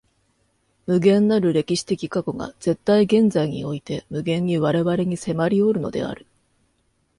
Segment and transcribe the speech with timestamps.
[0.87, 6.25] 無限なる歴史的過去が絶対現在において無限に我々に迫りおるのである。